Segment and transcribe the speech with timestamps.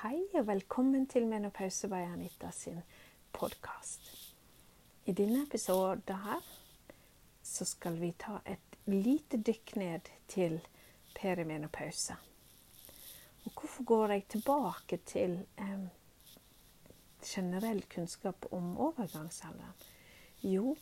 [0.00, 2.78] Hei og velkommen til Menopause by Anita sin
[3.36, 4.06] podkast.
[5.04, 6.46] I denne episoden her
[7.44, 10.56] så skal vi ta et lite dykk ned til
[11.18, 12.16] perimenopause.
[13.44, 15.84] Og hvorfor går jeg tilbake til eh,
[17.20, 19.76] generell kunnskap om overgangsalderen?
[20.40, 20.78] Jo,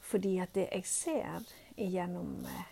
[0.00, 1.48] fordi at det jeg ser
[1.78, 2.68] gjennom eh,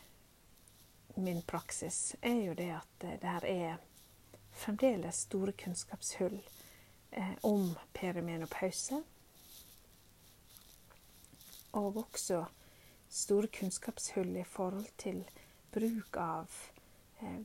[1.16, 3.90] min praksis, er jo det at eh, det her er
[4.54, 6.38] fremdeles store kunnskapshull
[7.10, 9.02] eh, om perimenopause.
[11.72, 12.44] Og også
[13.10, 15.24] store kunnskapshull i forhold til
[15.74, 16.50] bruk av
[17.20, 17.40] eh,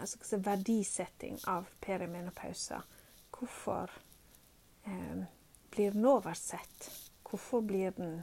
[0.00, 2.80] altså verdisetting av perimenopause.
[3.30, 3.90] Hvorfor
[4.84, 5.24] eh,
[5.70, 6.90] blir den oversett?
[7.30, 8.22] Hvorfor blir den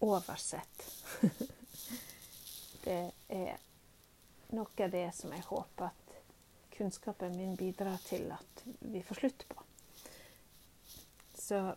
[0.00, 0.88] oversett?
[2.84, 3.58] det er
[4.52, 6.01] noe av det som jeg håper at
[6.82, 9.62] kunnskapen min bidrar til at vi får slutt på.
[11.34, 11.74] Så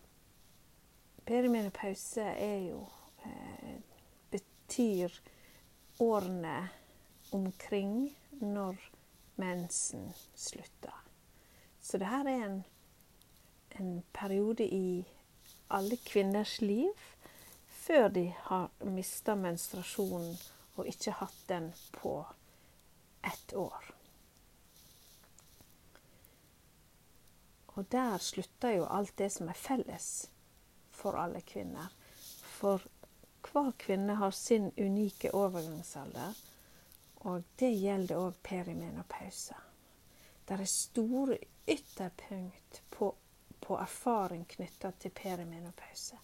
[1.24, 2.80] perimenopause er jo
[3.22, 3.76] eh,
[4.30, 5.14] betyr
[6.02, 6.68] årene
[7.30, 8.82] omkring når
[9.36, 11.04] mensen slutter.
[11.80, 12.64] Så det her er en,
[13.78, 15.06] en periode i
[15.70, 16.90] alle kvinners liv
[17.68, 20.34] før de har mista menstruasjonen
[20.74, 22.24] og ikke hatt den på
[23.22, 23.95] ett år.
[27.76, 30.30] Og der slutter jo alt det som er felles
[30.96, 31.92] for alle kvinner.
[32.56, 32.82] For
[33.46, 36.32] hver kvinne har sin unike overgangsalder,
[37.28, 39.54] og det gjelder òg perimenopause.
[40.48, 41.36] Det er store
[41.68, 43.10] ytterpunkt på,
[43.60, 46.16] på erfaring knytta til perimenopause.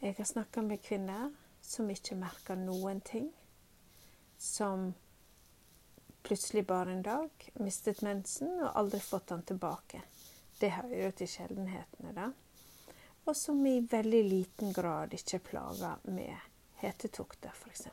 [0.00, 1.30] Jeg har snakka med kvinner
[1.62, 3.28] som ikke merker noen ting.
[4.38, 4.94] Som
[6.22, 10.00] plutselig bare en dag mistet mensen og aldri fått den tilbake.
[10.60, 12.28] Det hører jo til sjeldenhetene, da.
[13.28, 16.36] Og som i veldig liten grad ikke plager med
[16.82, 17.86] hetetokter, f.eks.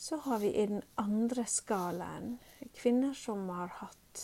[0.00, 2.38] Så har vi i den andre skalaen
[2.74, 4.22] kvinner som har hatt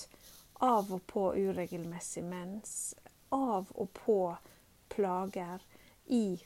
[0.64, 2.94] av og på uregelmessig mens,
[3.28, 4.20] av og på
[4.88, 5.62] plager
[6.06, 6.40] i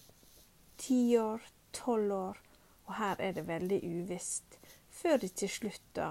[0.76, 2.40] tiår, tolv år,
[2.88, 4.58] og her er det veldig uvisst,
[4.90, 6.10] før de til slutt da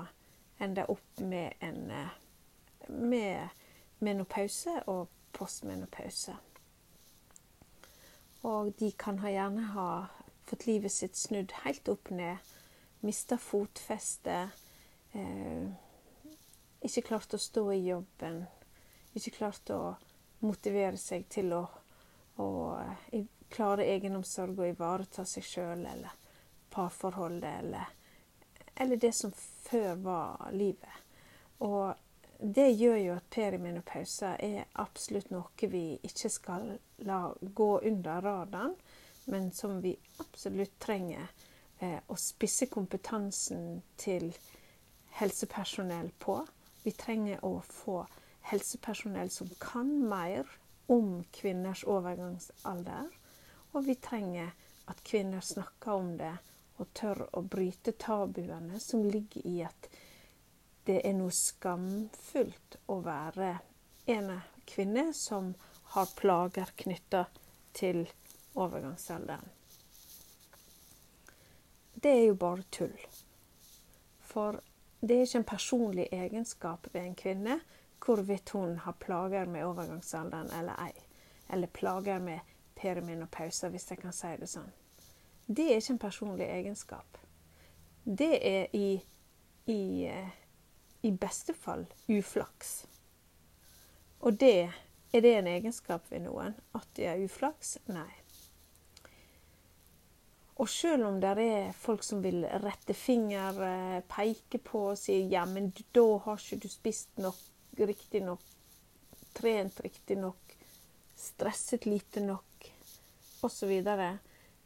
[0.64, 1.92] ender opp med en
[2.88, 3.59] med
[4.00, 6.36] menopause og postmenopause.
[8.48, 9.90] Og de kan ha gjerne ha
[10.48, 12.38] fått livet sitt snudd helt opp ned,
[13.06, 14.56] mista fotfestet,
[15.12, 15.68] eh,
[16.82, 18.46] ikke klart å stå i jobben,
[19.14, 19.82] ikke klart å
[20.40, 21.66] motivere seg til å,
[22.40, 22.50] å
[23.12, 26.16] eh, klare egenomsorg og ivareta seg sjøl eller
[26.72, 27.94] parforholdet eller,
[28.76, 31.08] eller det som før var livet.
[31.66, 31.92] Og
[32.42, 36.70] det gjør jo at perimenopause er absolutt noe vi ikke skal
[37.04, 38.76] la gå under radaren,
[39.28, 39.92] men som vi
[40.24, 41.28] absolutt trenger
[41.84, 44.32] eh, å spisse kompetansen til
[45.20, 46.40] helsepersonell på.
[46.84, 48.06] Vi trenger å få
[48.50, 50.48] helsepersonell som kan mer
[50.88, 53.12] om kvinners overgangsalder.
[53.76, 54.56] Og vi trenger
[54.90, 56.38] at kvinner snakker om det
[56.80, 59.90] og tør å bryte tabuene som ligger i at
[60.90, 63.52] det er noe skamfullt å være
[64.10, 64.32] en
[64.66, 65.52] kvinne som
[65.94, 67.28] har plager knytta
[67.78, 68.08] til
[68.58, 69.52] overgangsalderen.
[71.94, 72.98] Det er jo bare tull.
[74.32, 74.58] For
[75.02, 77.60] det er ikke en personlig egenskap ved en kvinne
[78.02, 81.06] hvorvidt hun har plager med overgangsalderen eller ei.
[81.54, 82.40] Eller plager med
[82.82, 84.74] perimenopause, hvis jeg kan si det sånn.
[85.46, 87.22] Det er ikke en personlig egenskap.
[88.06, 89.02] Det er i,
[89.70, 90.39] i eh,
[91.02, 92.86] i beste fall uflaks.
[94.20, 94.70] Og det
[95.14, 96.58] er det en egenskap ved noen?
[96.76, 97.78] At de har uflaks?
[97.88, 98.10] Nei.
[100.60, 105.22] Og selv om det er folk som vil rette finger, eh, peke på og si
[105.32, 107.40] ja, men da har ikke du spist nok
[107.80, 108.44] riktig nok,
[109.34, 110.56] trent riktig nok,
[111.16, 112.72] stresset lite nok,
[113.42, 114.18] osv., så, videre,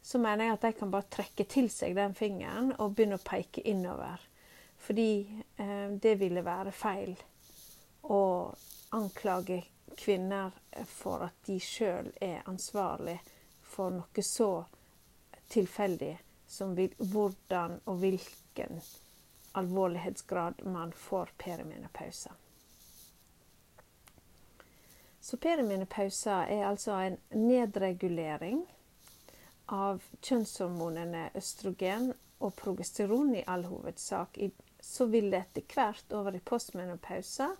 [0.02, 3.24] så mener jeg at de kan bare trekke til seg den fingeren og begynne å
[3.24, 4.18] peke innover.
[4.84, 7.14] Fordi eh, det ville være feil
[8.02, 8.52] å
[8.92, 9.62] anklage
[9.96, 10.52] kvinner
[10.86, 13.16] for at de sjøl er ansvarlig
[13.64, 14.50] for noe så
[15.48, 16.12] tilfeldig
[16.46, 18.80] som hvordan og hvilken
[19.54, 22.32] alvorlighetsgrad man får perimenopause.
[25.20, 28.60] Så perimenopause er altså en nedregulering
[29.72, 32.10] av kjønnshormonene østrogen
[32.44, 34.50] og progesteron i all hovedsak i
[34.84, 37.50] så vil det etter hvert over i postmenopausa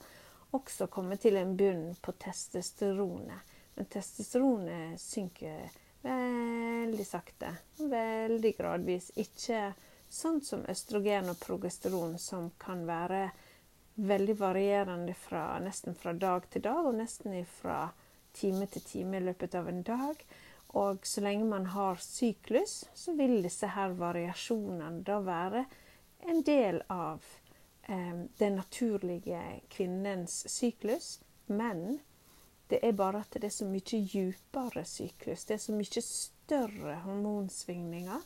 [0.55, 3.55] også komme til en bunn på testosteronet.
[3.75, 5.73] Men testosteronet synker
[6.05, 7.51] veldig sakte,
[7.81, 9.11] veldig gradvis.
[9.19, 9.73] Ikke
[10.09, 13.27] sånn som østrogen og progesteron, som kan være
[13.95, 17.89] veldig varierende fra, nesten fra dag til dag, og nesten fra
[18.35, 20.23] time til time i løpet av en dag.
[20.75, 25.65] Og så lenge man har syklus, så vil disse her variasjonene da være
[26.29, 27.25] en del av
[27.83, 31.21] eh, den naturlige kvinnens syklus.
[31.47, 31.99] Men
[32.69, 35.45] det er bare at det er så mye djupere syklus.
[35.45, 38.25] Det er så mye større hormonsvingninger.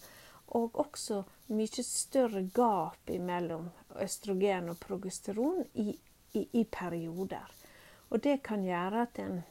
[0.56, 1.22] Og også
[1.52, 3.68] mye større gap mellom
[4.00, 5.90] østrogen og progesteron i,
[6.32, 7.52] i, i perioder.
[8.08, 9.42] Og det kan gjøre at en,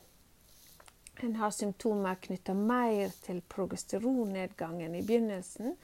[1.21, 5.77] en har symptomer knytta mer til progesteronnedgangen i begynnelsen.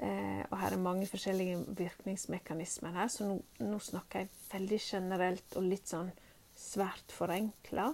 [0.00, 5.56] Eh, og her er mange forskjellige virkningsmekanismer her, så nå, nå snakker jeg veldig generelt
[5.60, 6.08] og litt sånn
[6.56, 7.90] svært forenkla.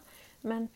[0.46, 0.68] Men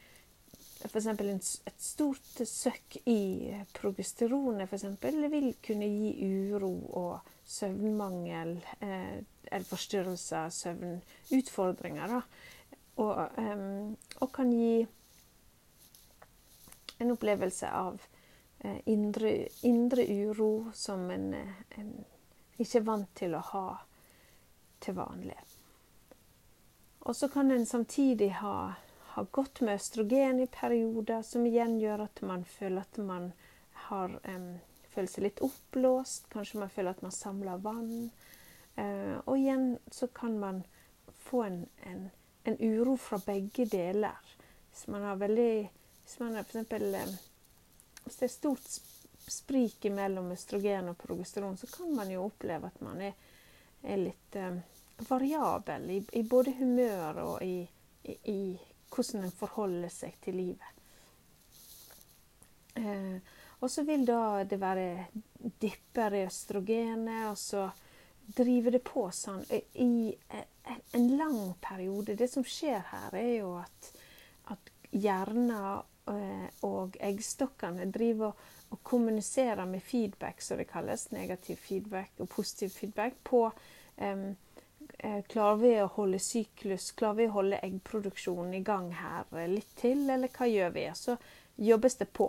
[0.89, 1.07] f.eks.
[1.07, 9.19] et stort søkk i progesteronet eksempel, vil kunne gi uro og søvnmangel eh,
[9.51, 12.15] eller forstyrrelser, søvnutfordringer.
[12.15, 12.23] Da.
[13.03, 13.67] Og, eh,
[14.21, 14.87] og, kan gi
[17.01, 18.03] en opplevelse av
[18.85, 21.33] indre, indre, uro som en,
[21.79, 21.93] en
[22.61, 23.65] ikke er vant til å ha
[24.85, 25.39] til vanlig.
[27.09, 28.75] Og så kan en samtidig ha
[29.11, 33.33] ha gått med østrogen i perioder, som igjen gjør at man føler at man
[33.89, 34.53] har um,
[34.93, 36.29] føler seg litt oppblåst.
[36.31, 38.11] Kanskje man føler at man samler vann.
[38.79, 40.63] Uh, og igjen så kan man
[41.27, 41.59] få en,
[41.91, 42.07] en,
[42.47, 44.37] en, uro fra begge deler.
[44.71, 45.53] Hvis man har veldig
[46.05, 47.19] Hvis man eksempel um,
[48.05, 48.81] Hvis det er stort
[49.31, 53.15] sprik mellom østrogen og progesteron, så kan man jo oppleve at man er,
[53.83, 54.59] er litt eh,
[55.09, 57.63] variabel i, i, både humør og i,
[58.05, 58.41] i, i
[58.91, 60.81] hvordan en forholder seg til livet.
[62.81, 63.21] Eh,
[63.61, 65.07] og så vil da det være
[65.61, 67.69] dipper i østrogenet, og så
[68.37, 70.15] driver det på sånn i
[70.97, 72.17] en lang periode.
[72.17, 73.91] Det som skjer her, er jo at,
[74.55, 75.53] at hjernen
[76.67, 78.33] og eggstokkene driver
[78.71, 83.45] og kommuniserer med feedback, som det kalles, negativ feedback og positiv feedback, på
[84.01, 84.25] um,
[84.99, 89.71] Eh, klarer vi å holde syklus, klarer vi å holde eggproduksjonen i gang her litt
[89.79, 90.85] til, eller hva gjør vi?
[90.97, 91.17] Så
[91.57, 92.29] jobbes det på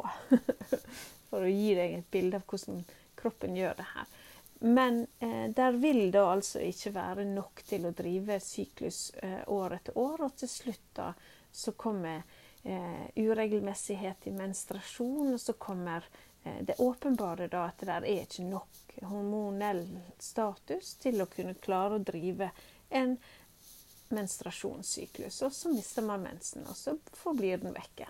[1.29, 2.83] for å gi deg et bilde av hvordan
[3.19, 4.13] kroppen gjør det her.
[4.61, 9.77] Men eh, der vil det altså ikke være nok til å drive syklus eh, år
[9.79, 11.11] etter år, og til slutt da
[11.51, 12.21] så kommer
[12.63, 16.05] eh, uregelmessighet i menstruasjon, og så kommer
[16.43, 19.85] eh, det åpenbare da at det der er ikke nok hormonell
[20.19, 22.51] status til å kunne klare å drive
[22.89, 23.17] en
[24.11, 25.41] menstruasjonssyklus.
[25.41, 28.09] Og så mister man mensen, og så forblir den vekke.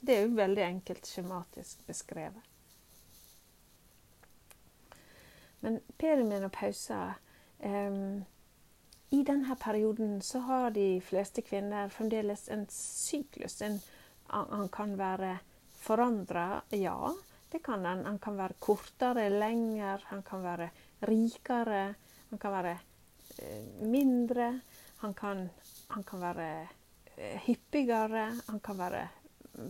[0.00, 2.52] Det er jo veldig enkelt skjematisk beskrevet.
[5.60, 6.98] Men perimenopause
[7.58, 8.24] um,
[9.10, 13.60] I denne perioden så har de fleste kvinner fremdeles en syklus.
[13.62, 13.78] En,
[14.26, 15.38] han kan være
[15.78, 17.14] forandra, ja.
[17.50, 18.04] Det kan han.
[18.04, 20.70] Han kan være kortere, lenger, han kan være
[21.06, 21.94] rikere,
[22.30, 22.72] han kan være
[23.38, 24.48] eh, mindre.
[24.96, 25.48] Han kan,
[25.88, 26.48] han kan være
[27.16, 29.04] eh, hyppigere, han kan være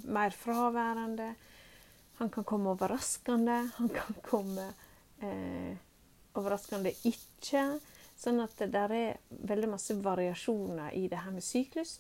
[0.09, 1.35] mer fraværende.
[2.17, 4.71] Han kan komme overraskende, han kan komme
[5.21, 5.77] eh,
[6.35, 7.67] overraskende ikke.
[8.17, 11.99] Sånn at det der er veldig masse variasjoner i det her med syklus.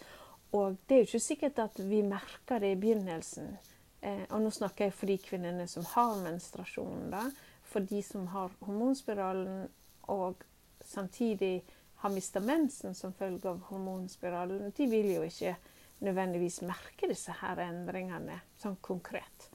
[0.56, 3.56] Og det er jo ikke sikkert at vi merker det i begynnelsen.
[4.00, 7.11] Eh, og nå snakker jeg for de kvinnene som har menstruasjon.
[7.12, 7.26] da,
[7.62, 9.66] For de som har hormonspiralen
[10.08, 10.44] og
[10.85, 11.64] samtidig
[11.96, 15.56] har mista mensen som følge av hormonspiralen, de vil jo ikke
[16.04, 19.50] nødvendigvis merke disse her endringene sånn konkret.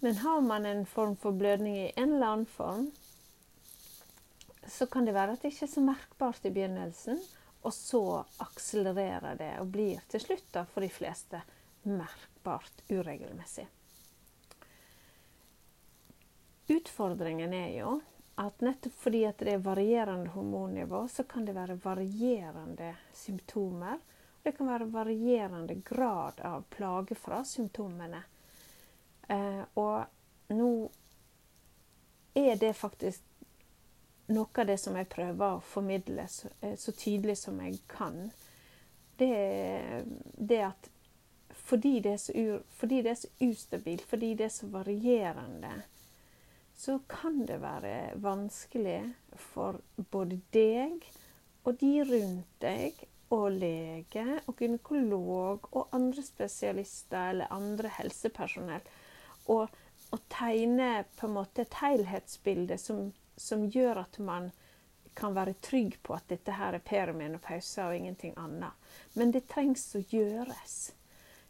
[0.00, 2.88] Men har man en form for blødning i en eller annen form,
[4.70, 7.18] så kan det være at det ikke er så merkbart i begynnelsen,
[7.60, 8.02] og så
[8.40, 11.42] akselererer det og blir til slutt da, for de fleste
[11.82, 13.66] merkbart uregelmessig.
[16.70, 17.98] Utfordringen er jo
[18.40, 23.98] at nettopp fordi at det er varierende hormonnivå, så kan det være varierende symptomer.
[23.98, 28.22] og Det kan være varierende grad av plage fra symptomene.
[29.28, 30.70] Eh, og nå
[32.34, 33.22] er det faktisk
[34.30, 38.30] noe av det som jeg prøver å formidle så, eh, så tydelig som jeg kan.
[39.20, 40.04] Det,
[40.36, 40.90] det at
[41.70, 45.72] fordi det, ur, fordi det, er så ustabilt, fordi det er så varierende,
[46.76, 49.02] så kan det være vanskelig
[49.52, 51.04] for både deg
[51.68, 58.82] og de rundt deg og lege og gynekolog og andre spesialister eller andre helsepersonell.
[59.52, 59.68] Og
[60.32, 63.10] tegne på en måte et helhetsbilde som,
[63.40, 64.50] som, gjør at man
[65.14, 68.90] kan være trygg på at dette her er perimenopause og ingenting annet.
[69.18, 70.76] Men det trengs å gjøres.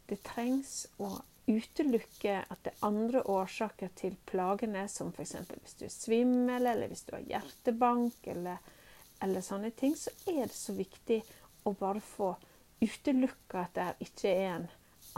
[0.09, 5.35] Det trengs å utelukke at det er andre årsaker til plagene, som f.eks.
[5.51, 8.61] hvis du er svimmel, eller hvis du har hjertebank, eller,
[9.19, 11.21] eller, sånne ting, så er det så viktig
[11.63, 12.33] å bare få
[12.81, 14.69] utelukka at det ikke er en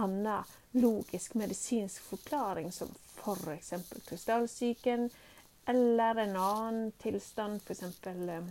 [0.03, 2.91] annen logisk medisinsk forklaring, som
[3.23, 3.73] f.eks.
[3.87, 5.09] For krystallsyken,
[5.65, 7.83] eller en annen tilstand, f.eks.
[8.05, 8.43] Eh,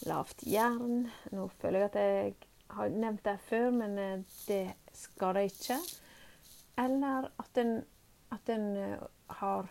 [0.00, 1.10] lavt jern.
[1.30, 2.34] Nå føler jeg at jeg
[2.74, 4.64] har nevnt det før, men eh, det
[4.96, 5.78] skal det ikke.
[6.80, 7.74] Eller at en,
[8.34, 9.08] at en eh,
[9.40, 9.70] har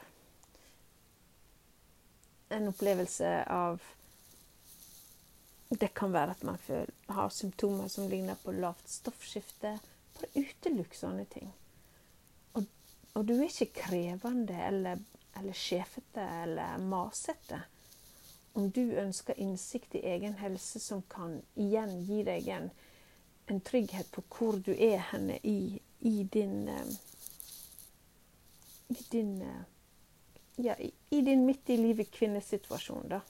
[2.49, 3.81] en opplevelse av
[5.69, 6.55] Det kan være at man
[7.13, 9.75] har symptomer som ligner på lavt stoffskifte.
[10.15, 11.51] Bare utelukk sånne ting.
[13.19, 15.01] Og, du er ikke krevende eller,
[15.35, 17.59] eller sjefete eller masete
[18.57, 22.71] om du ønsker innsikt i egen helse som kan igjen gi deg en
[23.49, 26.88] en trygghet på hvor du er henne i, i din eh,
[28.88, 29.61] I din eh,
[30.55, 33.21] Ja, i, i din midt i livet-kvinnesituasjon, da.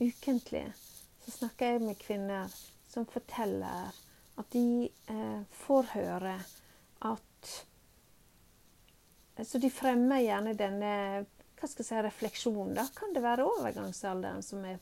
[0.00, 0.62] Ukentlig
[1.24, 2.54] så snakker jeg med kvinner
[2.88, 3.92] som forteller
[4.40, 6.38] at de eh, får høre
[7.04, 7.54] at
[9.42, 10.90] Så de fremmer gjerne denne
[11.58, 12.74] hva skal jeg si, refleksjonen.
[12.76, 14.78] Da kan det være overgangsalderen som er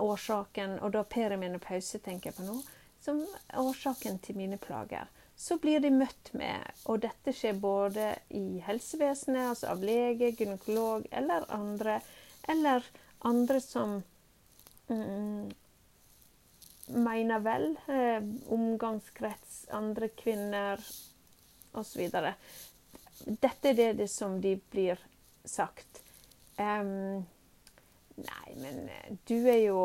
[0.00, 2.56] årsaken, og da perimenopause tenker jeg på nå,
[3.02, 3.22] som
[3.54, 5.06] årsaken til mine plager.
[5.36, 11.06] Så blir de møtt med, og dette skjer både i helsevesenet, altså av lege, gynekolog
[11.12, 12.00] eller andre,
[12.48, 12.86] eller
[13.28, 13.98] andre som
[14.88, 15.52] mm,
[16.86, 20.82] mener vel, eh, omgangskrets, andre kvinner
[21.76, 22.10] osv.
[23.26, 25.00] Dette er det, som de blir
[25.44, 26.02] sagt.
[26.56, 27.24] Um,
[28.16, 29.80] Nei, men eh, du er jo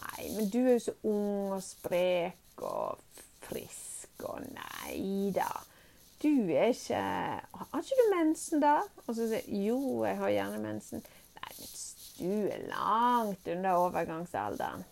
[0.00, 5.50] Nei, men du er jo så ung og sprek og frisk og Nei da.
[6.20, 8.80] Du er ikke Har ikke du mensen, da?
[9.06, 11.04] Og så sier jo, jeg har gjerne mensen.
[11.38, 11.70] Nei, men
[12.18, 14.84] du er langt under overgangsalderen.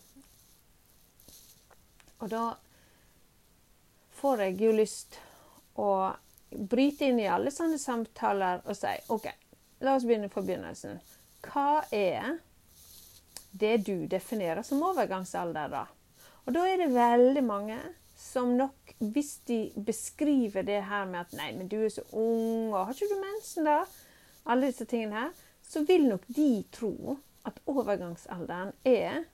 [2.19, 2.45] Og da
[4.19, 5.21] får jeg jo lyst
[5.79, 5.91] å
[6.51, 9.29] bryte inn i alle sånne samtaler og si OK,
[9.85, 10.99] la oss begynne fra begynnelsen.
[11.45, 12.39] Hva er
[13.59, 15.87] det du definerer som overgangsalder, da.
[16.47, 17.79] Og da er det veldig mange
[18.19, 22.75] som nok, hvis de beskriver det her med at 'nei, men du er så ung',
[22.75, 23.85] og 'har ikke du mensen', da?
[24.47, 25.31] Alle disse tingene her.
[25.63, 29.25] Så vil nok de tro at overgangsalderen er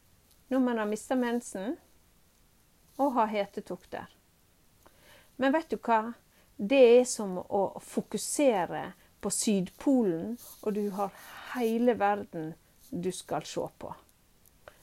[0.48, 1.76] når man har mista mensen
[2.96, 4.06] og har hetetokter.
[5.36, 6.14] Men vet du hva?
[6.56, 11.14] Det er som å fokusere på Sydpolen, og du har
[11.54, 12.52] hele verden
[12.90, 13.94] du skal se på.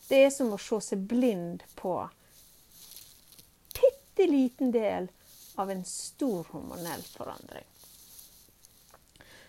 [0.10, 1.94] Det er som å se seg blind på
[4.22, 5.08] bitte liten del
[5.56, 7.64] av en stor hormonell forandring.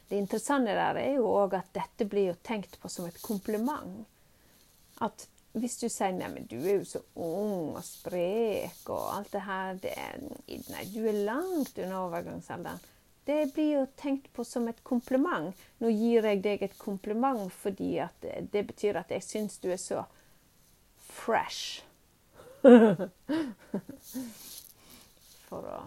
[0.08, 4.04] Det interessante der er jo òg at dette blir jo tenkt på som et kompliment.
[5.00, 9.32] At hvis du sier 'nei, men du er jo så ung og sprek' og alt
[9.32, 9.92] det her det
[10.48, 12.80] 'Nei, du er langt unna overgangsalderen'.
[13.24, 15.54] Det blir jo tenkt på som et kompliment.
[15.78, 19.76] Nå gir jeg deg et kompliment fordi at det betyr at jeg syns du er
[19.76, 20.04] så
[20.98, 21.82] fresh.
[25.48, 25.78] for å,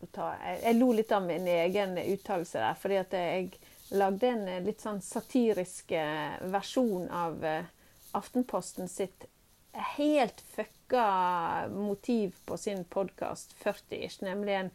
[0.00, 3.50] å ta jeg, jeg, lo litt av min egen uttalelse der, fordi at jeg
[3.92, 7.64] lagde en litt sånn satirisk eh, versjon av uh,
[8.12, 9.26] Aftenposten sitt
[9.72, 14.70] helt fucka motiv på sin podkast 40-ish, nemlig en,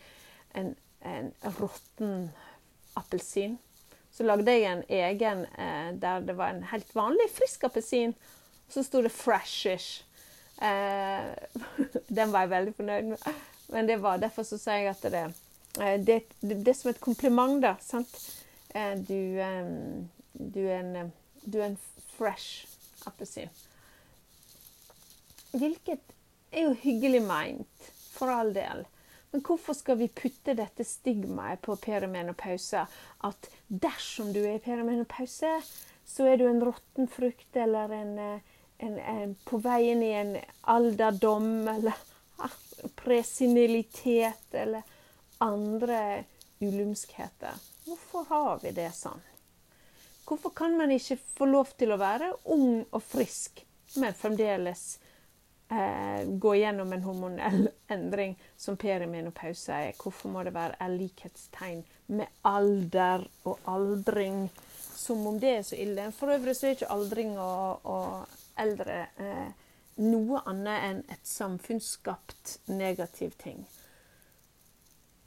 [0.52, 2.30] en, en råtten
[2.94, 3.58] appelsin.
[4.12, 8.16] Så lagde jeg en egen eh, der det var en helt vanlig frisk appelsin,
[8.70, 10.04] så sto det 'freshish'.
[10.62, 11.36] Eh,
[12.18, 13.18] den var jeg veldig fornøyd med.
[13.70, 15.26] Men det var derfor så sier jeg at det,
[15.82, 17.76] eh, det, det, det er som et kompliment, da.
[17.82, 18.18] sant?
[18.74, 19.70] Eh, du, eh,
[20.34, 21.14] du, er en,
[21.46, 21.80] du er en
[22.18, 22.77] fresh
[23.08, 23.50] appelsin.
[25.58, 26.14] Hvilket
[26.52, 28.86] er jo hyggelig meint, for all del.
[29.32, 32.86] Men hvorfor skal vi putte dette stigmaet på perimenopause?
[33.28, 35.58] At dersom du er i perimenopause,
[36.08, 38.14] så er du en råtten frukt eller en
[38.78, 41.94] en, en, på veien i en alderdom eller
[42.96, 44.82] presenilitet eller
[45.38, 46.24] andre
[46.60, 47.54] ulumskheter.
[47.86, 49.22] Hvorfor har vi det sånn?
[50.28, 53.62] Hvorfor kan man ikke få lov til å være ung og frisk,
[53.96, 54.98] men fremdeles
[55.72, 59.94] eh, gå gjennom en hormonell endring som perimenopause er?
[59.96, 61.86] Hvorfor må det være likhetstegn
[62.20, 64.50] med alder og aldring?
[64.98, 66.10] Som om det er så ille.
[66.12, 69.68] For øvrig så er ikke aldring og, og eldre eh,
[70.04, 73.64] noe annet enn et samfunnsskapt negativ ting.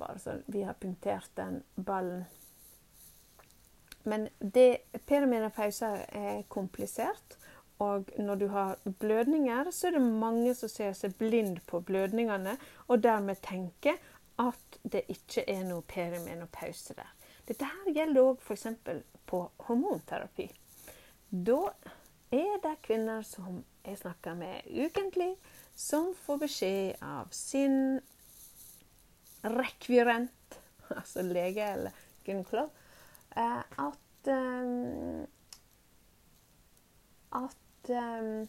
[0.00, 2.26] Bare så vi har punktert den ballen.
[4.04, 7.37] Men det, perimenopause er komplisert.
[7.80, 12.59] Og når du har blødninger, så er det mange som ser seg blind på blødningene,
[12.88, 13.97] og dermed tenker
[14.40, 17.09] at det ikke er noe perimenopause der.
[17.49, 18.66] Dette her gjelder òg f.eks.
[19.26, 20.47] på hormonterapi.
[21.30, 21.61] Da
[22.30, 25.33] er det kvinner som jeg snakker med ukentlig,
[25.75, 28.00] som får beskjed av sin
[29.45, 30.61] rekvirent,
[31.00, 32.69] altså lege eller gynekolog,
[33.37, 35.26] at um,
[37.30, 38.49] at um,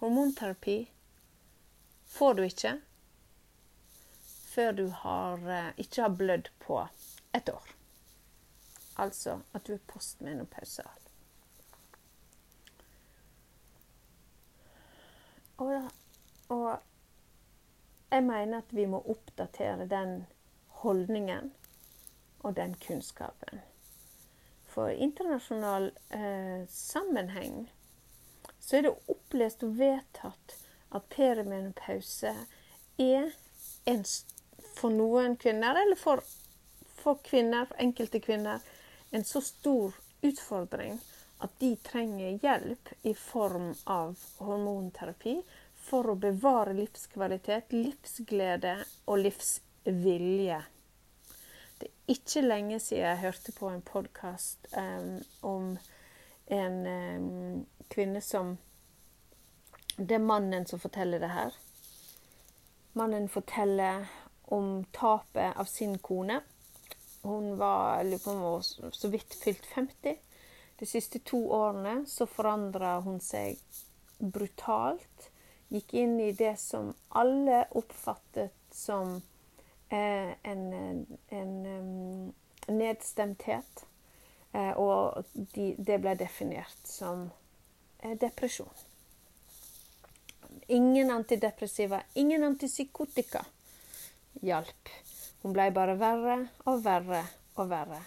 [0.00, 0.92] hormonterapi
[2.06, 2.80] får du ikke
[4.50, 5.44] før du har,
[5.78, 6.80] ikke har blødd på
[7.34, 7.68] et år.
[8.98, 11.06] Altså at du er postmenopausal.
[15.60, 15.90] Og,
[16.48, 16.78] og
[18.10, 20.26] jeg mener at vi må oppdatere den
[20.82, 21.52] holdningen
[22.40, 23.60] og den kunnskapen.
[24.70, 27.70] For i internasjonal eh, sammenheng
[28.60, 30.56] så er det opplest og vedtatt
[30.94, 32.34] at perimenopause
[33.00, 33.32] er
[33.90, 34.04] en,
[34.76, 36.22] for noen kvinner, eller for,
[37.00, 38.62] for kvinner, for enkelte kvinner,
[39.10, 41.00] en så stor utfordring
[41.40, 45.38] at de trenger hjelp i form av hormonterapi
[45.80, 50.60] for å bevare livskvalitet, livsglede og livsvilje.
[51.80, 55.68] Det er ikke lenge siden jeg hørte på en podkast um, om
[56.52, 58.58] en um, kvinne som
[59.96, 61.56] Det er mannen som forteller det her.
[62.92, 64.04] Mannen forteller
[64.44, 66.40] om tapet av sin kone.
[67.22, 68.04] Hun var
[68.92, 70.16] så vidt fylt 50.
[70.80, 73.56] De siste to årene så forandra hun seg
[74.18, 75.30] brutalt.
[75.68, 79.20] Gikk inn i det som alle oppfattet som
[79.90, 82.34] en, en, en
[82.66, 83.86] nedstemthet.
[84.52, 85.24] Eh, og
[85.54, 87.28] de, det ble definert som
[88.02, 88.86] eh, depresjon.
[90.70, 93.44] Ingen antidepressiva, ingen antipsykotika
[94.46, 94.94] hjalp.
[95.42, 97.22] Hun ble bare verre og verre
[97.56, 98.00] og verre.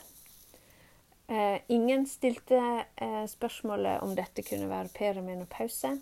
[1.31, 2.59] Eh, ingen stilte
[2.95, 5.95] eh, spørsmålet om dette kunne være perimenopause.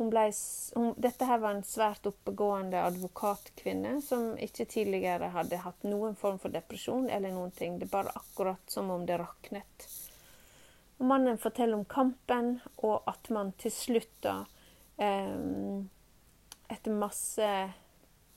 [0.00, 0.32] Ble,
[0.74, 6.38] hun, dette her var en svært oppegående advokatkvinne som ikke tidligere hadde hatt noen form
[6.40, 7.76] for depresjon eller noen ting.
[7.78, 9.84] Det var akkurat som om det raknet.
[10.96, 14.38] Og mannen forteller om kampen, og at man til slutt, da,
[14.96, 15.84] eh,
[16.72, 17.52] etter masse,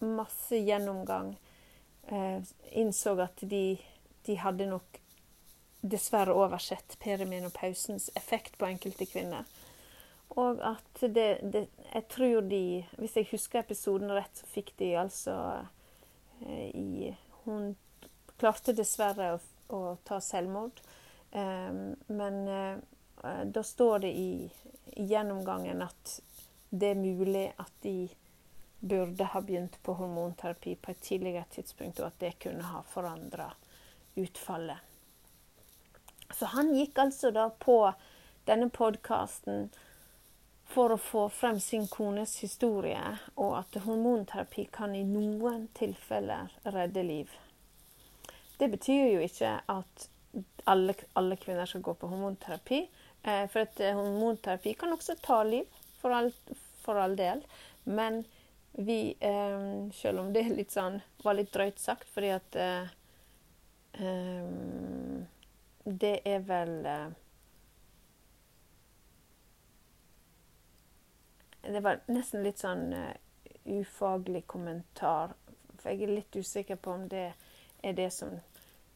[0.03, 1.37] masse gjennomgang,
[2.11, 3.79] eh, innså at de,
[4.27, 4.99] de hadde nok
[5.79, 9.43] dessverre oversett perimenopausens effekt på enkelte kvinner.
[10.35, 14.93] Og at det, det, Jeg tror de Hvis jeg husker episoden rett, så fikk de
[14.97, 15.35] altså
[16.41, 17.75] eh, i Hun
[18.41, 19.39] klarte dessverre å,
[19.75, 20.79] å ta selvmord.
[21.31, 21.71] Eh,
[22.07, 24.31] men eh, da står det i,
[24.95, 26.15] i, gjennomgangen at
[26.73, 28.09] det er mulig at de
[28.83, 33.51] burde ha begynt på hormonterapi på et tidligere tidspunkt, og at det kunne ha forandra
[34.19, 34.81] utfallet.
[36.33, 37.77] Så han gikk altså da på
[38.49, 39.69] denne podkasten
[40.73, 43.01] for å få frem sin kones historie,
[43.37, 47.31] og at hormonterapi kan i noen tilfeller redde liv.
[48.57, 50.07] Det betyr jo ikke at
[50.69, 52.79] alle, alle kvinner skal gå på hormonterapi.
[53.23, 55.69] Eh, for at eh, hormonterapi kan også ta liv,
[56.01, 56.31] for all,
[56.83, 57.43] for all del.
[57.83, 58.23] Men
[58.73, 62.61] vi eh, Selv om det litt sånn, var litt drøyt sagt, fordi at
[66.01, 66.71] Det er vel
[71.63, 73.11] Det var nesten litt sånn uh,
[73.65, 75.35] ufaglig kommentar.
[75.79, 77.29] For jeg er litt usikker på om det
[77.83, 78.35] er det som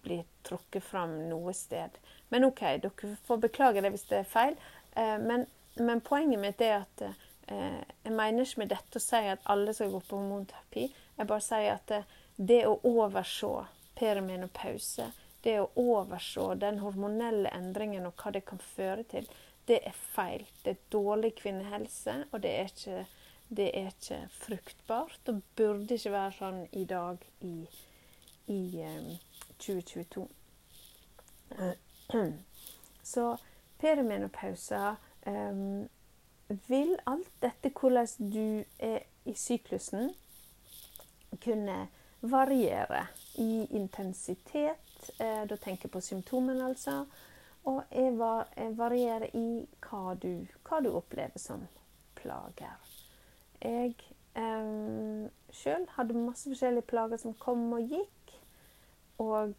[0.03, 1.95] blir trukket fram noe sted.
[2.29, 4.59] Men OK, dere får beklage det hvis det er feil.
[4.97, 5.47] Uh, men,
[5.79, 9.75] men, poenget mitt er at uh, jeg mener ikke med dette å si at alle
[9.75, 10.87] skal gå på hormonterapi.
[11.17, 11.95] Jeg bare sier at
[12.37, 13.65] det å overse
[13.97, 15.09] perimenopause,
[15.41, 19.25] det å overse den hormonelle endringen og hva det kan føre til,
[19.67, 20.47] det er feil.
[20.65, 23.05] Det er dårlig kvinnehelse, og det er ikke,
[23.49, 25.19] det er ikke fruktbart.
[25.25, 27.55] Det burde ikke være sånn i dag i,
[28.47, 29.11] i um,
[29.59, 30.27] 2022.
[33.13, 33.27] Så
[33.79, 34.95] perimenopausa
[35.27, 35.87] um,
[36.67, 40.13] vil alt dette hvordan du er i syklusen,
[41.43, 41.87] kunne
[42.21, 45.11] variere i intensitet.
[45.19, 47.03] Eh, da tenker jeg på symptomene, altså.
[47.67, 49.47] Og jeg, var, jeg varierer i
[49.83, 51.65] hva du, hva du, opplever som
[52.15, 52.93] plager.
[53.59, 53.95] Jeg
[54.39, 58.37] eh, sjøl hadde masse forskjellige plager som kom og gikk.
[59.19, 59.51] Og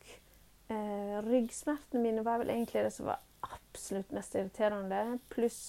[0.73, 5.19] eh, ryggsmertene mine var vel egentlig det som var absolutt mest irriterende.
[5.29, 5.61] Pluss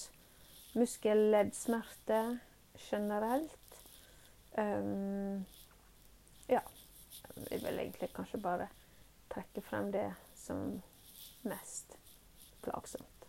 [0.72, 2.38] muskelleddsmerter
[2.90, 3.80] generelt.
[4.56, 5.44] Um,
[6.48, 6.64] ja.
[7.50, 8.68] Jeg vil egentlig kanskje bare
[9.30, 10.80] trekke frem det som
[11.42, 11.99] mest
[12.62, 13.26] plagsomt.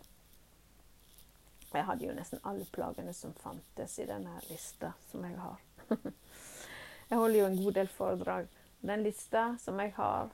[1.72, 5.60] Jeg hadde jo nesten alle plagene som fantes i denne lista som jeg har.
[7.08, 8.48] jeg holder jo en god del foredrag.
[8.82, 10.32] Den lista som jeg har,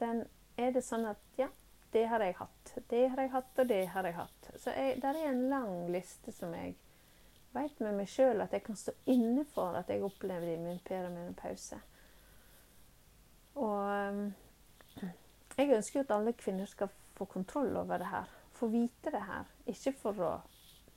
[0.00, 0.24] den
[0.56, 1.50] er det sånn at ja,
[1.92, 2.72] det har jeg hatt.
[2.88, 4.50] Det har jeg hatt, og det har jeg hatt.
[4.56, 4.72] Så
[5.02, 6.76] der er en lang liste som jeg
[7.52, 10.78] vet med meg sjøl at jeg kan stå inne for at jeg opplevde i min
[10.86, 11.80] perimenopause.
[13.58, 14.30] Og
[15.58, 18.28] jeg ønsker jo at alle kvinner skal få kontroll over det her.
[18.52, 19.48] Få vite det her.
[19.68, 20.34] Ikke for å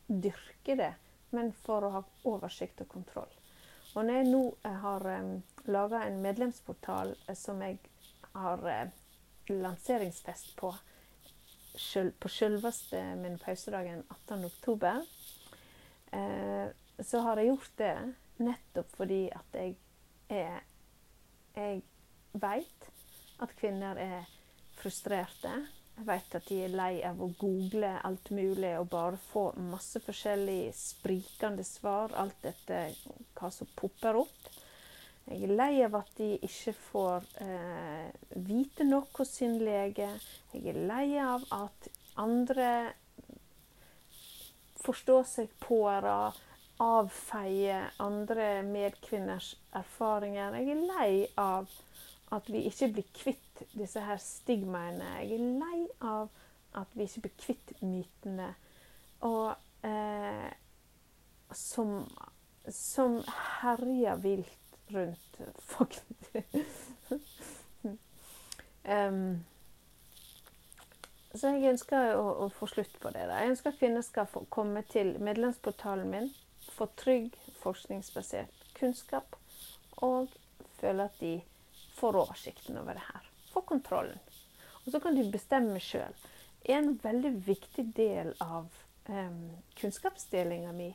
[0.08, 0.94] dyrke det,
[1.36, 3.34] men for å ha oversikt og kontroll.
[3.94, 5.34] Og når jeg nå eh, har um,
[5.68, 7.78] laga en medlemsportal eh, som jeg
[8.32, 8.94] har uh,
[9.52, 10.72] lanseringsfest på,
[12.24, 15.04] på selveste min pausedagen 18.10.
[16.16, 16.72] uh,
[17.04, 17.96] så har jeg gjort det
[18.48, 19.76] nettopp fordi at jeg
[20.30, 20.62] er
[21.54, 21.84] Jeg
[22.34, 22.86] veit
[23.44, 24.30] at kvinner er
[24.80, 25.52] frustrerte.
[25.94, 30.02] Jeg vet at de er lei av å google alt mulig og bare få masse
[30.02, 32.96] forskjellig sprikende svar, alt etter
[33.38, 34.50] hva som popper opp.
[35.30, 38.10] Jeg er lei av at de ikke får eh,
[38.50, 40.10] vite nok hos sin lege.
[40.52, 41.88] Jeg er lei av at
[42.20, 42.74] andre
[44.84, 46.18] forstår seg på å
[46.84, 50.58] avfeier andre medkvinners erfaringer.
[50.60, 51.72] Jeg er lei av
[52.34, 53.43] at vi ikke blir kvitt
[53.74, 55.10] disse her stigmaene.
[55.22, 56.30] Jeg er lei av
[56.80, 58.50] at vi ikke blir kvitt mytene.
[59.24, 59.54] Og
[59.86, 60.50] eh,
[61.54, 61.96] som,
[62.68, 63.22] som
[63.62, 66.00] herjer vilt rundt folk.
[68.84, 69.44] um,
[71.34, 73.26] så jeg ønsker å, å, få slutt på det.
[73.30, 73.42] Da.
[73.42, 76.30] Jeg ønsker at kvinner skal få komme til medlemsportalen min,
[76.76, 79.38] få trygg forskningsbasert kunnskap
[80.04, 80.32] og
[80.80, 81.36] føle at de
[81.98, 83.33] får oversikten over det her.
[83.54, 84.20] Få kontrollen.
[84.84, 86.16] Og så kan de bestemme sjøl.
[86.64, 88.72] En veldig viktig del av
[89.08, 89.40] um,
[89.80, 90.90] kunnskapsdelinga mi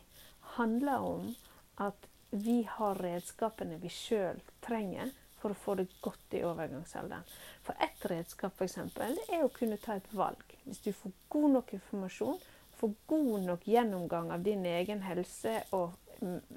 [0.57, 1.31] handler om
[1.77, 7.25] at vi har redskapene vi sjøl trenger for å få det godt i overgangsalderen.
[7.63, 10.43] For ett redskap for eksempel, er å kunne ta et valg.
[10.65, 12.41] Hvis du får god nok informasjon,
[12.81, 15.95] får god nok gjennomgang av din egen helse og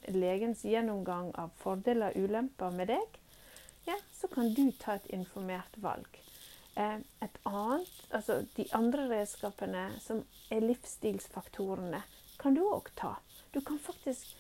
[0.10, 3.20] legens gjennomgang av fordeler og ulemper med deg,
[3.86, 6.22] ja, så kan du ta et informert valg.
[6.76, 12.04] Eh, et annet, altså De andre redskapene, som er livsstilsfaktorene,
[12.39, 13.15] kan du òg ta.
[13.54, 14.38] Du kan faktisk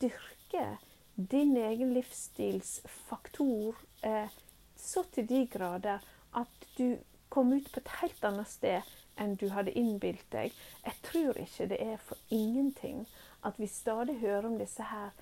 [0.00, 0.78] dyrke
[1.16, 4.28] din egen livsstilsfaktor eh,
[4.76, 5.98] så til de grader
[6.34, 6.96] at du
[7.28, 10.54] kom ut på et helt annet sted enn du hadde innbilt deg.
[10.84, 13.04] Jeg tror ikke det er for ingenting
[13.44, 15.12] at vi stadig hører om disse her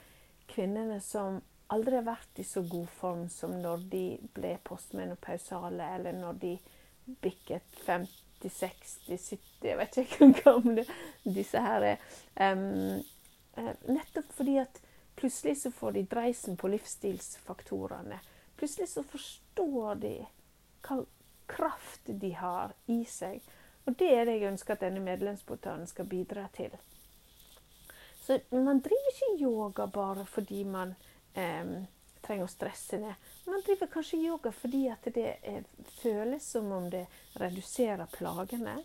[0.50, 1.40] kvinnene som
[1.74, 4.04] aldri vært i så god form som når de
[4.34, 6.52] ble postmenopausale, eller når de
[7.22, 10.84] bikket 50, 60, 70 Jeg vet ikke hvor gamle
[11.24, 12.04] disse her er.
[12.40, 13.02] Um,
[13.90, 14.80] nettopp fordi at
[15.20, 18.18] Plutselig så får de dreisen på livsstilsfaktorene.
[18.56, 20.12] Plutselig så forstår de
[20.86, 20.96] hva
[21.46, 23.42] kraft de har i seg.
[23.84, 26.72] Og det er det jeg ønsker at denne medlemsportalen skal bidra til.
[28.22, 30.94] Så man driver ikke yoga bare fordi man
[31.34, 31.74] eh,
[32.24, 33.30] trenger å stresse ned.
[33.46, 35.64] Man driver kanskje yoga fordi det er,
[36.00, 37.06] føles som om det
[37.40, 38.80] reduserer plagene.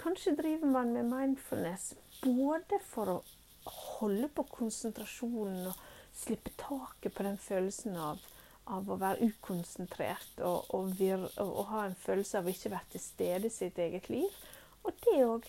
[0.00, 3.18] Kanskje driver man med mindfulness både for å
[3.64, 5.82] holde på konsentrasjonen og
[6.14, 8.22] slippe taket på den følelsen av,
[8.70, 12.74] av å være ukonsentrert og, og, vir, og, og, ha en følelse av å ikke
[12.74, 14.42] være til stede i sitt eget liv.
[14.84, 15.48] Og det er òg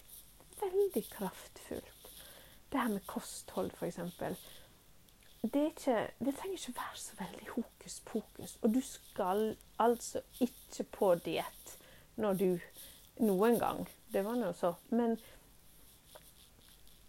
[0.61, 2.13] veldig kraftfullt.
[2.71, 3.99] Det her med kosthold, f.eks.
[5.45, 5.65] Det,
[6.17, 8.57] det trenger ikke være så veldig hokus pokus.
[8.61, 11.77] Og du skal altså ikke på diett
[12.15, 12.49] når du
[13.15, 13.85] Noen gang.
[14.11, 14.73] Det var nå så.
[14.91, 15.13] Men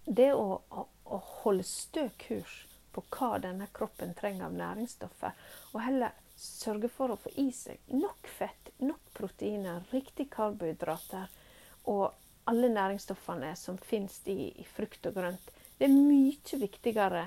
[0.06, 2.60] det å, å, å holde stø kurs
[2.94, 5.34] på hva denne kroppen trenger av næringsstoffer,
[5.72, 11.26] og heller sørge for å få i seg nok fett, nok proteiner, riktig karbohydrater
[11.90, 12.14] og
[12.46, 17.26] alle næringsstoffene som finnes i, i frukt og grønt, det er mye viktigere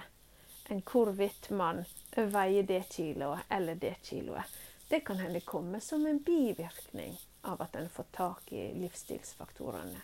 [0.70, 1.84] hvorvidt man
[2.16, 4.46] veier det kiloet eller det kiloet.
[4.90, 10.02] Det kan hende komme som en bivirkning av at en får tak i livsstilsfaktorene.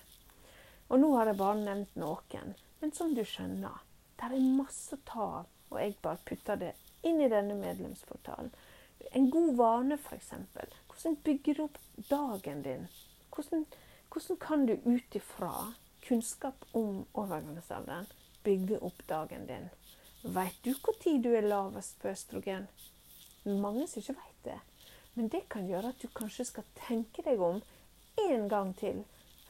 [0.88, 3.82] Og nå har jeg bare nevnt noen, men som du skjønner,
[4.18, 6.74] det er masse å ta av, og jeg bare putter det
[7.06, 8.52] inn i denne medlemsportalen.
[9.18, 10.32] En god vane, f.eks.
[10.90, 12.86] Hvordan bygger du opp dagen din?
[13.34, 13.66] Hvordan,
[14.14, 15.74] hvordan kan du ut ifra
[16.06, 18.08] kunnskap om overgangsalderen
[18.46, 19.70] bygge opp dagen din?
[20.26, 22.64] Veit du når du er lavest på østrogen?
[23.46, 24.60] Mange som ikke veit det.
[25.14, 27.62] Men det kan gjøre at du kanskje skal tenke deg om
[28.24, 29.04] en gang til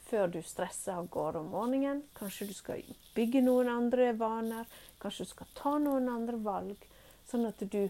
[0.09, 2.01] før du stresser av gårde om morgenen.
[2.13, 2.83] Kanskje du skal
[3.15, 4.67] bygge noen andre vaner.
[4.99, 6.83] Kanskje du skal ta noen andre valg.
[7.25, 7.87] Sånn at du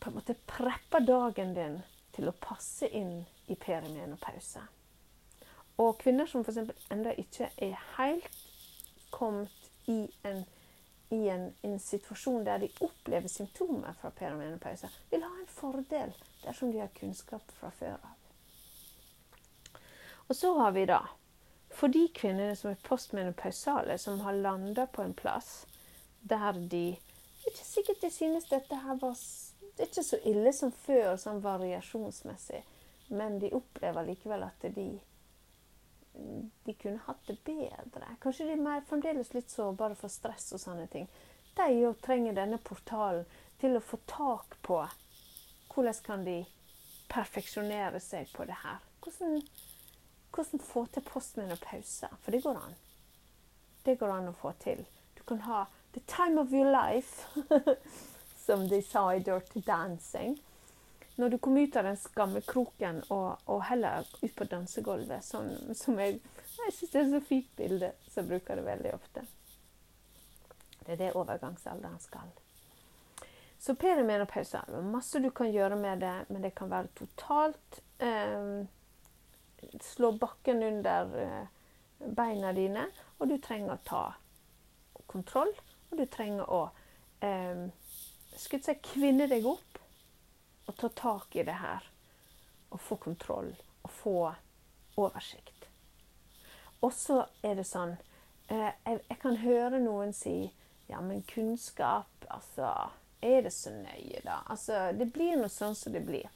[0.00, 1.78] på en måte prepper dagen din
[2.18, 4.64] til å passe inn i perimenopause.
[5.78, 6.74] Og kvinner som f.eks.
[6.90, 8.42] ennå ikke er helt
[9.14, 10.42] kommet i en
[11.14, 16.72] i en, en, situasjon der de opplever symptomer fra perimenopause, vil ha en fordel dersom
[16.72, 18.14] de har kunnskap fra før av.
[20.26, 21.04] Og så har vi da
[21.76, 25.66] for de kvinnene som er postmenopausale, som har landa på en plass
[26.26, 26.96] der de
[27.46, 29.14] ikke sikkert de synes dette her var
[29.76, 32.62] det er ikke så ille som før, sånn variasjonsmessig,
[33.12, 34.86] men de opplever likevel at de
[36.64, 38.16] de kunne hatt det bedre.
[38.20, 41.08] Kanskje de er mer, fremdeles litt sårbare for stress og sånne ting.
[41.56, 43.26] De jo trenger denne portalen
[43.60, 44.80] til å få tak på
[45.72, 46.40] hvordan kan de
[47.12, 48.80] perfeksjonere seg på det her.
[49.04, 49.40] Hvordan,
[50.34, 52.10] hvordan få til postmenopause.
[52.22, 52.76] For det går an.
[53.84, 54.82] Det går an å få til.
[55.16, 57.28] Du kan ha the time of your life,
[58.46, 60.36] som de sa i Dirty Dancing
[61.16, 66.00] når du kommer ut av den skammekroken og, og heller ut på dansegulvet, sånn som
[66.02, 66.20] jeg
[66.56, 69.22] Jeg syns det er så fint bilde, så jeg bruker det veldig ofte.
[70.86, 72.30] Det er det overgangsalderen skal.
[73.60, 78.64] Så perimenopause er masse du kan gjøre med det, men det kan være totalt eh,
[79.82, 81.46] Slå bakken under eh,
[82.16, 82.86] beina dine,
[83.18, 84.02] og du trenger å ta
[85.10, 85.52] kontroll.
[85.90, 86.62] Og du trenger å
[87.20, 87.66] eh,
[88.36, 89.80] skulle si, kvinne deg opp
[90.66, 91.86] å ta tak i det her
[92.74, 93.52] og få kontroll
[93.82, 94.18] og få
[94.96, 95.68] oversikt.
[96.80, 97.94] Og så er det sånn
[98.52, 100.50] eh, jeg, kan høre noen si
[100.86, 102.90] ja, men kunnskap, altså
[103.24, 104.42] Er det så nøye, da?
[104.52, 106.28] Altså, det blir nå sånn som det blir.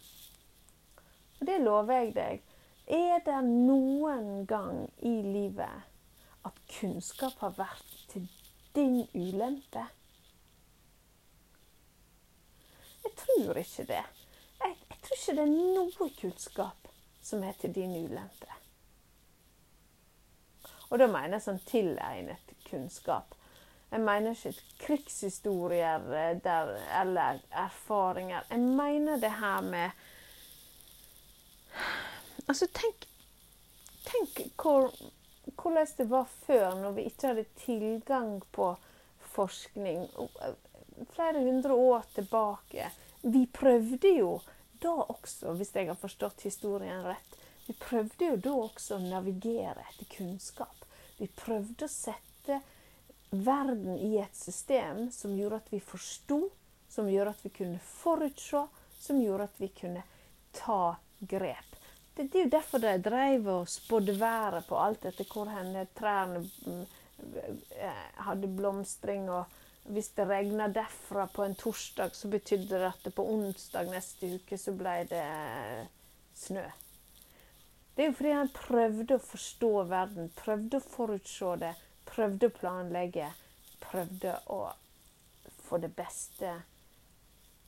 [1.38, 2.40] Og det lover jeg deg.
[2.90, 5.84] Er det noen gang i livet
[6.48, 8.24] at kunnskap har vært til
[8.74, 9.84] din ulempe?
[13.04, 14.02] Jeg tror ikke det
[15.10, 16.88] tror ikke det er noe kunnskap
[17.22, 18.56] som er til din ulempe.
[20.90, 23.34] Og da mener jeg sånn tilegnet kunnskap.
[23.90, 24.52] Jeg mener ikke
[24.84, 28.46] krigshistorier eh, der, eller erfaringer.
[28.50, 29.90] Jeg mener det her med
[32.50, 33.04] Altså, tenk,
[34.02, 34.88] tenk hvor,
[35.54, 38.72] hvordan det var før, når vi ikke hadde tilgang på
[39.34, 40.08] forskning.
[40.42, 40.56] Eh,
[41.14, 42.90] flere hundre år tilbake.
[43.22, 44.40] Vi prøvde jo
[44.82, 49.84] da også, hvis jeg har forstått historien rett, vi prøvde jo da også å navigere
[49.92, 50.86] etter kunnskap.
[51.20, 52.60] Vi prøvde å sette
[53.30, 56.40] verden i et system som gjorde at vi forsto,
[56.90, 58.64] som gjorde at vi kunne forutse,
[58.98, 60.02] som gjorde at vi kunne
[60.56, 61.76] ta grep.
[62.14, 65.52] Det, det er jo derfor de drev og spådde været på alt etter hvor
[65.94, 66.82] trærne mm,
[67.78, 69.30] eh, hadde blomstring.
[69.30, 69.44] og
[69.84, 74.34] hvis det regna derfra på en torsdag, så betydde det at det på onsdag neste
[74.36, 75.24] uke så ble det
[76.36, 76.64] snø.
[77.96, 81.72] Det er jo fordi han prøvde å forstå verden, prøvde å forutse det,
[82.08, 83.30] prøvde å planlegge,
[83.82, 84.60] prøvde å
[85.66, 86.54] få det beste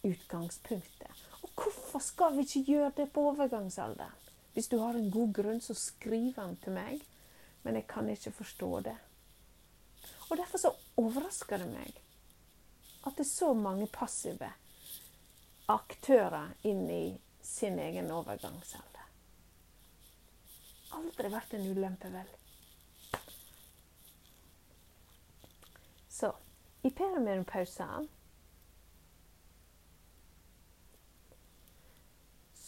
[0.06, 1.24] utgangspunktet.
[1.42, 4.18] Og hvorfor skal vi ikke gjøre det på overgangsalderen?
[4.52, 7.00] Hvis du har en god grunn, så skriv den til meg.
[7.62, 8.96] Men jeg kan ikke forstå det.
[10.28, 12.01] Og derfor så overrasker det meg
[13.02, 14.52] at det er så mange passive
[15.72, 17.04] aktører inn i
[17.42, 19.06] sin egen overgangsalder.
[20.92, 22.28] Aldri vært en ulempe, vel.
[26.12, 26.34] Så
[26.82, 28.10] i perimenopausen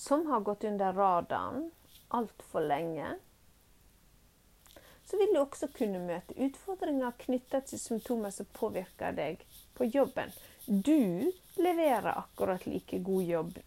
[0.04, 1.70] Som har gått under radaren
[2.08, 3.14] altfor lenge
[5.04, 9.42] så vil du også kunne møte utfordringer knyttet til symptomer som påvirker deg
[9.74, 10.32] på jobben.
[10.66, 13.58] Du leverer akkurat like god jobb,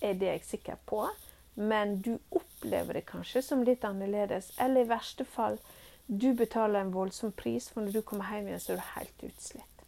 [0.00, 1.06] er det jeg sikker på,
[1.54, 4.52] men du opplever det kanskje som litt annerledes.
[4.58, 5.58] Eller i verste fall,
[6.06, 9.26] du betaler en voldsom pris, for når du kommer hjem igjen, så er du helt
[9.30, 9.84] utslitt.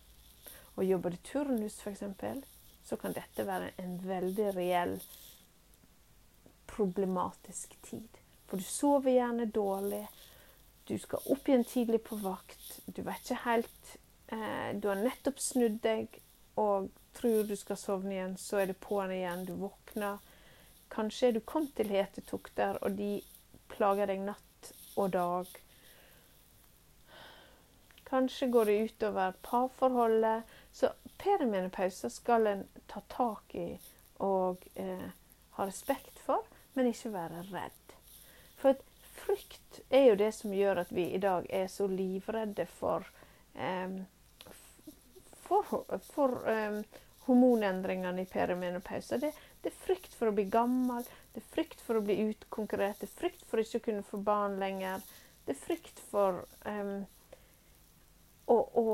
[0.75, 2.05] Og jobber du turnus, f.eks.,
[2.85, 4.99] så kan dette være en veldig reell
[6.69, 8.21] problematisk tid.
[8.47, 10.03] For du sover gjerne dårlig.
[10.85, 12.81] Du skal opp igjen tidlig på vakt.
[12.87, 13.95] Du vet ikke helt
[14.81, 16.19] Du har nettopp snudd deg
[16.61, 19.45] og tror du skal sovne igjen, så er det på'n igjen.
[19.47, 20.19] Du våkner.
[20.95, 23.19] Kanskje du kommet til hetetokter, og de
[23.73, 25.51] plager deg natt og dag.
[28.05, 30.43] Kanskje går det utover parforholdet.
[30.73, 33.69] Så perimenopause skal en ta tak i
[34.23, 35.09] og eh,
[35.57, 37.95] ha respekt for, men ikke være redd.
[38.61, 38.79] For
[39.19, 43.07] frykt er jo det som gjør at vi i dag er så livredde for
[43.55, 43.99] eh,
[45.63, 46.81] for, for um,
[47.27, 49.19] hormonendringene i perimenopause.
[49.19, 53.01] Det, det, er frykt for å bli gammel, det er frykt for å bli utkonkurrert,
[53.01, 55.05] det er frykt for ikke å kunne få barn lenger.
[55.45, 57.05] Det er frykt for um,
[58.47, 58.85] å, å,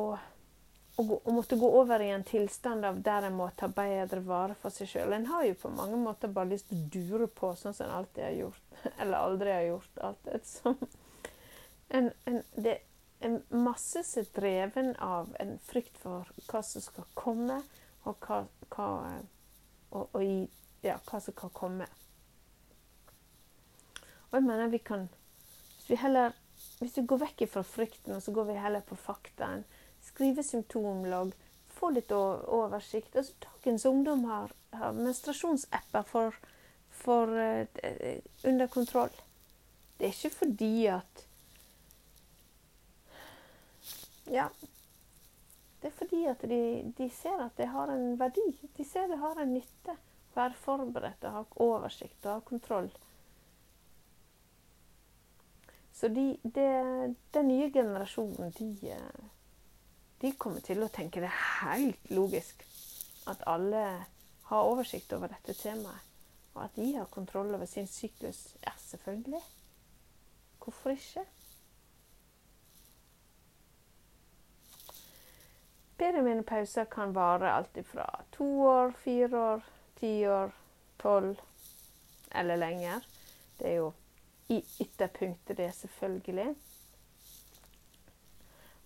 [0.96, 4.74] å, måtte gå over i en tilstand av der en må ta bedre vare for
[4.74, 5.14] seg sjøl.
[5.14, 7.98] En har jo på mange måter bare lyst til å dure på sånn som en
[8.00, 8.66] alltid har gjort.
[9.00, 10.02] Eller aldri har gjort.
[10.10, 10.46] Alltid.
[10.46, 10.78] Som
[11.88, 12.78] en, en, det,
[13.50, 17.60] masse som er dreven av en frykt for hva som skal komme,
[18.08, 18.88] og hva, hva,
[19.90, 20.46] og, og i,
[20.86, 21.88] ja, hva som kan komme.
[24.30, 25.08] Og jeg mener vi kan
[25.80, 26.32] Hvis vi heller
[26.80, 29.64] hvis vi går vekk fra frykten, og så går vi heller på faktaen,
[30.04, 31.32] skrive symptomlogg,
[31.72, 36.36] få litt oversikt altså, Dagens ungdom har, har menstruasjonsapper for,
[37.02, 37.64] for uh,
[38.48, 39.12] under kontroll.
[39.98, 41.24] Det er ikke fordi at
[44.30, 44.48] ja.
[45.80, 46.60] Det er fordi at de,
[46.98, 48.48] de, ser at det har en verdi.
[48.76, 49.96] De ser det har en nytte.
[50.34, 52.90] Være forberedt og ha oversikt og ha kontroll.
[55.92, 56.66] Så de, de,
[57.34, 58.96] den nye generasjonen, de,
[60.22, 62.62] de kommer til å tenke det helt logisk
[63.28, 63.82] at alle
[64.50, 66.06] har oversikt over dette temaet.
[66.54, 68.56] Og at de har kontroll over sin syklus.
[68.64, 69.42] Ja, selvfølgelig.
[70.58, 71.24] Hvorfor ikke?
[76.00, 79.64] Perimenopause kan vare alt fra to år, fire år,
[80.00, 80.54] ti år,
[81.02, 81.40] tolv
[82.32, 83.04] eller lenger.
[83.58, 83.92] Det er jo
[84.48, 86.54] i ytterpunktet, det, selvfølgelig.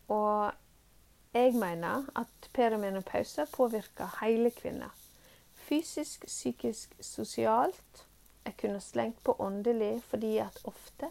[0.09, 0.53] Og
[1.35, 4.90] jeg mener at perimenopause påvirker hele kvinner.
[5.55, 8.07] Fysisk, psykisk, sosialt.
[8.44, 11.09] Jeg kunne slengt på åndelig, fordi at ofte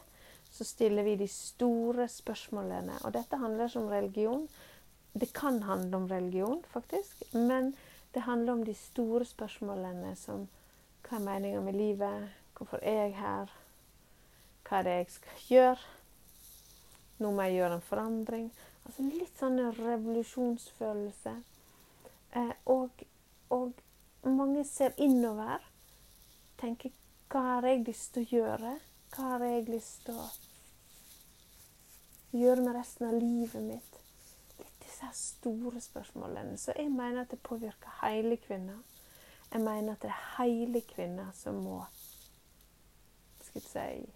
[0.51, 2.99] så stiller vi de store spørsmålene.
[3.03, 4.49] Og dette handler som religion.
[5.13, 7.23] Det kan handle om religion, faktisk.
[7.33, 7.73] Men
[8.13, 10.47] det handler om de store spørsmålene som
[11.03, 12.29] hva er meninga med livet?
[12.57, 13.51] Hvorfor er jeg her?
[14.63, 15.89] Hva er det jeg skal gjøre?
[17.19, 18.47] Nå må jeg gjøre en forandring.
[18.85, 21.33] Altså litt sånn revolusjonsfølelse.
[22.39, 23.03] Eh, og,
[23.53, 23.81] og,
[24.23, 25.63] mange ser innover.
[26.61, 26.93] Tenker
[27.29, 28.73] hva har jeg lyst til å gjøre?
[29.13, 30.27] Hva har jeg lyst til å
[32.33, 34.02] gjøre med resten av livet mitt?
[34.93, 36.57] Disse store spørsmålene.
[36.57, 38.77] Så jeg mener at det påvirker hele kvinner.
[39.53, 41.83] Jeg mener at det er hele kvinner som må
[43.43, 44.13] skal jeg si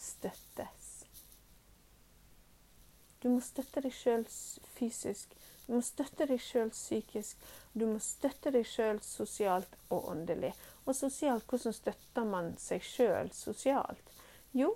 [0.00, 0.88] støttes.
[3.22, 4.24] Du må støtte deg sjøl
[4.78, 5.34] fysisk.
[5.66, 7.40] Du må støtte deg sjøl psykisk.
[7.74, 10.54] Du må støtte deg sjøl sosialt og åndelig.
[10.86, 14.14] Og sosialt, hvordan støtter man seg sjøl sosialt?
[14.56, 14.72] Jo,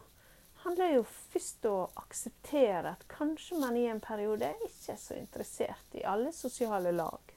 [0.64, 5.16] handler jo først om å akseptere at kanskje man i en periode ikke er så
[5.18, 7.34] interessert i alle sosiale lag.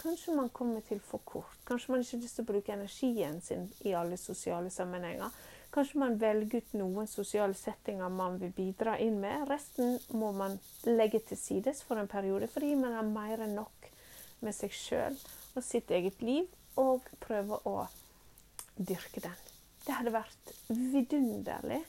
[0.00, 1.56] Kanskje man kommer til for kort.
[1.68, 5.32] Kanskje man ikke har lyst til å bruke energien sin i alle sosiale sammenhenger.
[5.70, 9.44] Kanskje man velger ut noen sosiale settinger man vil bidra inn med.
[9.50, 10.56] Resten må man
[10.88, 13.90] legge til sides for en periode fordi man har mer enn nok
[14.40, 15.20] med seg sjøl
[15.54, 17.76] og sitt eget liv, og prøver å
[18.78, 19.40] dyrke den.
[19.84, 21.80] Det hadde vært vidunderlig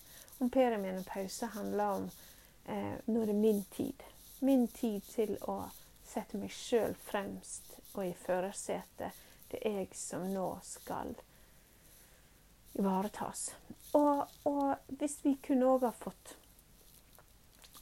[0.41, 2.09] om perimenopause handler om
[2.65, 4.03] eh, nå er det min tid.
[4.39, 5.59] Min tid til å
[6.07, 9.19] sette meg sjøl fremst og i førersetet.
[9.51, 11.13] Det er jeg som nå skal
[12.73, 13.51] ivaretas.
[13.93, 16.35] Og, og hvis vi kunne òg ha fått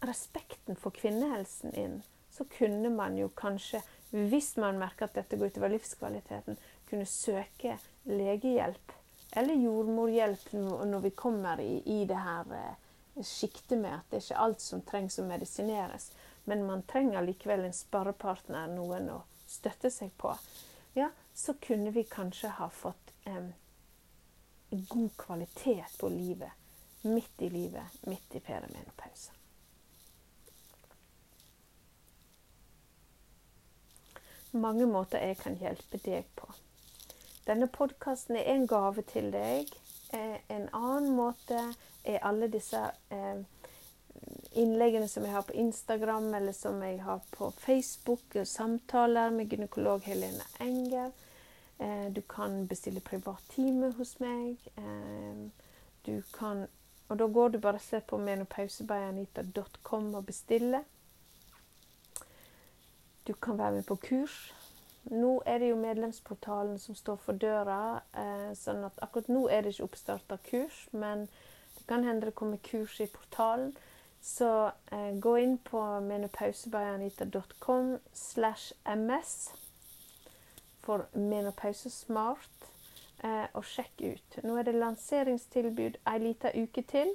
[0.04, 2.00] respekten for kvinnehelsen inn,
[2.34, 3.82] så kunne man jo kanskje,
[4.12, 7.78] hvis man merker at dette går utover livskvaliteten, kunne søke
[8.10, 8.99] legehjelp
[9.32, 14.26] eller jordmorhjelp når vi kommer i, i det her eh, sjiktet med at det er
[14.26, 16.12] ikke alt som trengs å medisineres.
[16.50, 20.34] Men man trenger likevel en sparepartner, noen å støtte seg på.
[20.98, 23.52] Ja, så kunne vi kanskje ha fått eh,
[24.70, 26.56] god kvalitet på livet.
[27.02, 29.36] Midt i livet, midt i perimenopausen.
[34.52, 36.50] Mange måter jeg kan hjelpe deg på.
[37.50, 39.72] Denne podkasten er en gave til deg.
[40.14, 41.58] Eh, en annen måte
[42.06, 42.78] er alle disse
[43.10, 43.40] eh,
[44.54, 50.06] innleggene som jeg har på Instagram, eller som jeg har på Facebook, samtaler med gynekolog
[50.06, 51.10] Helene Enger.
[51.80, 54.58] Eh, du kan bestille privat time hos meg.
[56.06, 56.68] Du kan
[57.10, 60.84] Og da går du bare se på menopausebayanita.com og bestiller.
[63.28, 64.54] Du kan være med på kurs.
[65.10, 68.02] Nå er det jo medlemsportalen som står for døra,
[68.54, 71.24] sånn at akkurat nå er det ikke oppstarta kurs, men
[71.78, 73.72] det kan hende det kommer kurs i portalen.
[74.22, 79.52] Så eh, gå inn på menopausebayanita.com slash ms
[80.84, 82.68] for menopausesmart,
[83.24, 84.40] eh, og sjekk ut.
[84.44, 87.14] Nå er det lanseringstilbud ei lita uke til.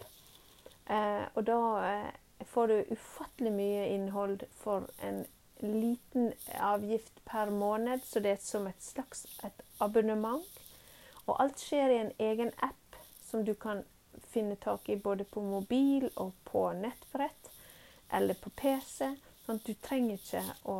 [0.89, 1.61] Eh, og da
[1.91, 2.11] eh,
[2.45, 5.25] får du ufattelig mye innhold for en
[5.65, 10.45] liten avgift per måned, så det er som et slags et abonnement.
[11.27, 13.83] Og alt skjer i en egen app som du kan
[14.31, 17.51] finne tak i både på mobil og på nettbrett
[18.13, 19.15] eller på PC.
[19.45, 20.79] Sånn at du trenger ikke å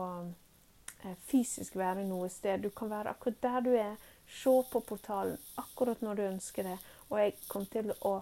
[1.05, 2.63] eh, fysisk være noe sted.
[2.65, 3.97] Du kan være akkurat der du er.
[4.31, 6.79] Se på portalen akkurat når du ønsker det.
[7.11, 8.19] Og jeg kom til å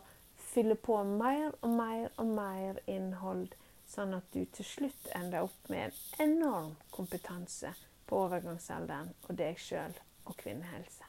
[0.53, 3.53] fylle på mer og mer og mer innhold,
[3.93, 7.75] sånn at du til slutt ender opp med en enorm kompetanse
[8.09, 11.09] på overgangsalderen og deg sjøl og kvinnehelse.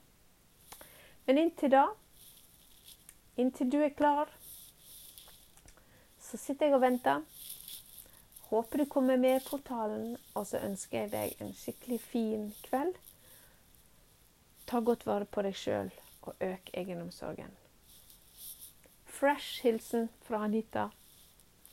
[1.26, 1.86] Men inntil da
[3.36, 4.30] Inntil du er klar,
[6.22, 7.24] så sitter jeg og venter.
[8.52, 12.94] Håper du kommer med i portalen, og så ønsker jeg deg en skikkelig fin kveld.
[14.70, 15.90] Ta godt vare på deg sjøl,
[16.22, 17.58] og øk egenomsorgen.
[19.10, 20.92] Fresh hilsen fra Anita.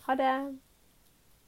[0.06, 0.34] Ha det.